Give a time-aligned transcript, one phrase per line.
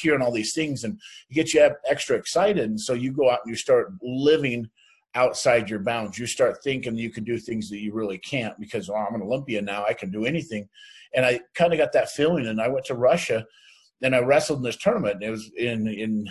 [0.00, 2.64] hearing all these things and you get you extra excited.
[2.64, 4.68] And so you go out and you start living
[5.14, 6.18] outside your bounds.
[6.18, 9.22] You start thinking you can do things that you really can't because oh, I'm an
[9.22, 9.84] Olympian now.
[9.84, 10.68] I can do anything.
[11.14, 12.46] And I kind of got that feeling.
[12.46, 13.44] And I went to Russia
[14.02, 15.22] and I wrestled in this tournament.
[15.22, 16.28] It was in, in,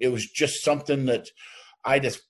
[0.00, 1.28] it was just something that
[1.84, 2.22] I just,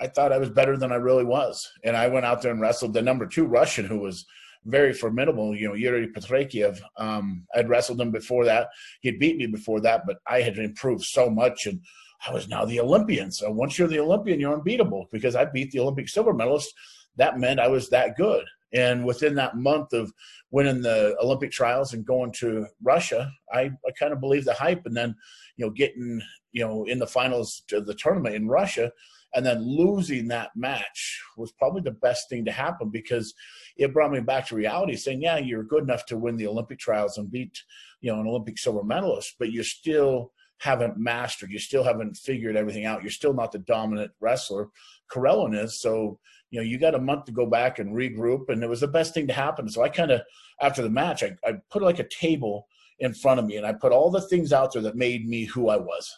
[0.00, 1.66] I thought I was better than I really was.
[1.84, 4.26] And I went out there and wrestled the number two Russian who was
[4.64, 5.54] very formidable.
[5.54, 6.80] You know, Yuri Patrikeyev.
[6.96, 8.68] Um, I'd wrestled him before that.
[9.00, 11.80] He'd beat me before that, but I had improved so much, and
[12.26, 13.32] I was now the Olympian.
[13.32, 16.72] So once you're the Olympian, you're unbeatable because I beat the Olympic silver medalist.
[17.16, 18.44] That meant I was that good.
[18.74, 20.12] And within that month of
[20.50, 24.86] winning the Olympic trials and going to Russia, I, I kind of believed the hype.
[24.86, 25.14] And then,
[25.56, 26.20] you know, getting,
[26.52, 28.90] you know, in the finals of the tournament in Russia,
[29.34, 33.34] and then losing that match was probably the best thing to happen because
[33.76, 36.78] it brought me back to reality saying yeah you're good enough to win the olympic
[36.78, 37.62] trials and beat
[38.00, 42.56] you know an olympic silver medalist but you're still haven't mastered you still haven't figured
[42.56, 44.68] everything out you're still not the dominant wrestler
[45.10, 46.18] Karelin is so
[46.50, 48.88] you know you got a month to go back and regroup and it was the
[48.88, 50.20] best thing to happen so i kind of
[50.60, 52.66] after the match I, I put like a table
[53.00, 55.44] in front of me and i put all the things out there that made me
[55.44, 56.14] who i was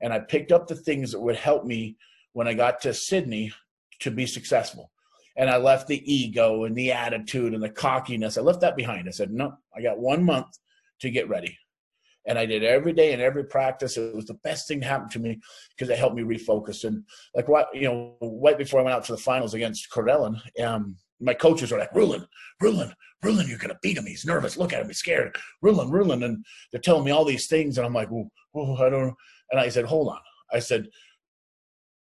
[0.00, 1.96] and i picked up the things that would help me
[2.32, 3.52] when I got to Sydney
[4.00, 4.90] to be successful.
[5.36, 8.36] And I left the ego and the attitude and the cockiness.
[8.36, 9.08] I left that behind.
[9.08, 10.58] I said, no, I got one month
[11.00, 11.56] to get ready.
[12.26, 13.96] And I did every day and every practice.
[13.96, 16.84] It was the best thing to happen to me because it helped me refocus.
[16.84, 20.40] And like what you know, right before I went out to the finals against Karelin,
[20.62, 22.26] um, my coaches were like, Rulon,
[22.60, 22.92] Rulon,
[23.22, 24.06] Rulon, you're gonna beat him.
[24.06, 24.56] He's nervous.
[24.56, 25.36] Look at him, he's scared.
[25.62, 28.90] Rulon, Rulon, and they're telling me all these things, and I'm like, oh, oh, I
[28.90, 29.14] don't.
[29.50, 30.18] And I said, hold on.
[30.52, 30.88] I said,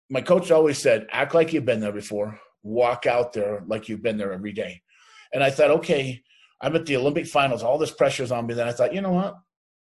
[0.09, 4.03] my coach always said, act like you've been there before, walk out there like you've
[4.03, 4.83] been there every day.
[5.33, 6.23] And I thought, okay,
[6.61, 8.55] I'm at the Olympic finals, all this pressure's on me.
[8.55, 9.37] Then I thought, you know what?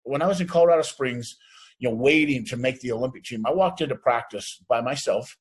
[0.04, 1.38] When I was in Colorado Springs,
[1.78, 5.38] you know, waiting to make the Olympic team, I walked into practice by myself.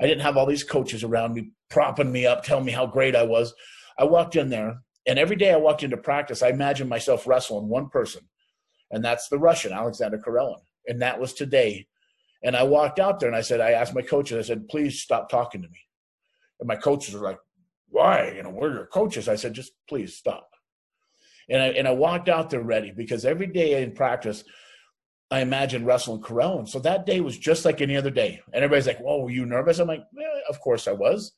[0.00, 3.14] I didn't have all these coaches around me propping me up, telling me how great
[3.14, 3.54] I was.
[3.98, 7.68] I walked in there, and every day I walked into practice, I imagined myself wrestling
[7.68, 8.22] one person,
[8.90, 10.60] and that's the Russian, Alexander Karelin.
[10.86, 11.86] And that was today
[12.44, 15.00] and I walked out there and I said, I asked my coaches, I said, please
[15.00, 15.78] stop talking to me.
[16.60, 17.38] And my coaches were like,
[17.88, 18.34] why?
[18.36, 19.28] You know, we're your coaches.
[19.28, 20.46] I said, just please stop.
[21.48, 24.44] And I, and I walked out there ready because every day in practice,
[25.30, 26.68] I imagined wrestling Karelin.
[26.68, 28.40] So that day was just like any other day.
[28.52, 29.78] And everybody's like, whoa, were you nervous?
[29.78, 31.32] I'm like, eh, of course I was.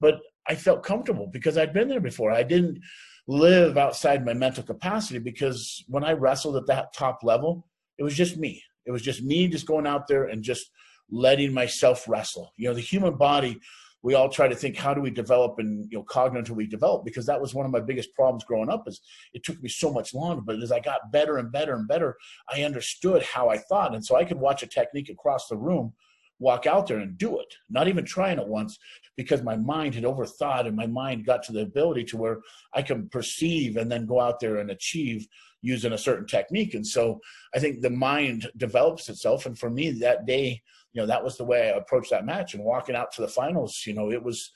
[0.00, 2.30] But I felt comfortable because I'd been there before.
[2.30, 2.80] I didn't
[3.26, 7.66] live outside my mental capacity because when I wrestled at that top level,
[7.98, 8.62] it was just me.
[8.86, 10.70] It was just me just going out there and just
[11.10, 12.52] letting myself wrestle.
[12.56, 13.60] You know, the human body,
[14.02, 17.04] we all try to think, how do we develop and, you know, cognitively develop?
[17.04, 19.00] Because that was one of my biggest problems growing up is
[19.34, 20.40] it took me so much longer.
[20.40, 22.16] But as I got better and better and better,
[22.48, 23.94] I understood how I thought.
[23.94, 25.92] And so I could watch a technique across the room
[26.38, 28.78] walk out there and do it, not even trying it once,
[29.16, 32.38] because my mind had overthought and my mind got to the ability to where
[32.74, 35.26] I can perceive and then go out there and achieve
[35.62, 36.74] using a certain technique.
[36.74, 37.20] And so
[37.54, 39.46] I think the mind develops itself.
[39.46, 40.62] And for me, that day,
[40.92, 43.28] you know, that was the way I approached that match and walking out to the
[43.28, 44.52] finals, you know, it was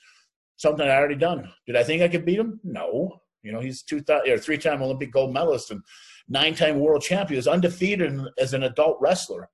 [0.55, 1.51] something I already done.
[1.67, 2.59] Did I think I could beat him?
[2.63, 3.19] No.
[3.41, 5.81] You know, he's two or three time Olympic gold medalist and
[6.29, 7.37] nine time world champion.
[7.37, 9.49] He's undefeated as an adult wrestler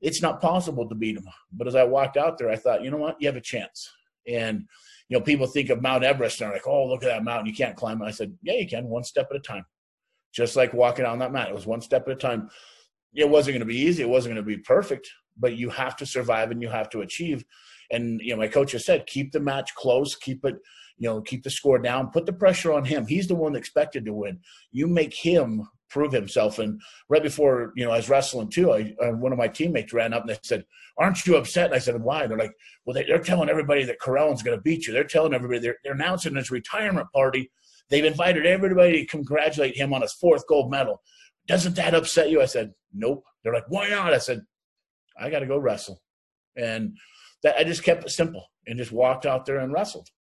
[0.00, 1.28] it's not possible to beat him.
[1.52, 3.90] But as I walked out there, I thought, you know what, you have a chance.
[4.26, 4.66] And
[5.08, 7.46] you know, people think of Mount Everest and they're like, oh, look at that mountain,
[7.46, 8.00] you can't climb.
[8.00, 9.66] I said, yeah, you can, one step at a time.
[10.32, 12.48] Just like walking on that mat, it was one step at a time.
[13.12, 15.96] It wasn't going to be easy, it wasn't going to be perfect, but you have
[15.96, 17.44] to survive and you have to achieve.
[17.90, 20.54] And you know, my coach has said, keep the match close, keep it,
[20.96, 23.06] you know, keep the score down, put the pressure on him.
[23.06, 24.38] He's the one expected to win.
[24.70, 26.58] You make him prove himself.
[26.58, 29.92] And right before, you know, I was wrestling too, I, uh, one of my teammates
[29.92, 30.64] ran up and they said,
[30.96, 31.66] aren't you upset?
[31.66, 32.26] And I said, why?
[32.26, 34.92] They're like, well, they, are telling everybody that Karelin's going to beat you.
[34.92, 37.50] They're telling everybody, they're, they're announcing his retirement party.
[37.88, 41.02] They've invited everybody to congratulate him on his fourth gold medal.
[41.46, 42.40] Doesn't that upset you?
[42.40, 43.24] I said, nope.
[43.42, 44.14] They're like, why not?
[44.14, 44.42] I said,
[45.18, 46.00] I got to go wrestle.
[46.56, 46.96] And
[47.42, 50.08] that I just kept it simple and just walked out there and wrestled.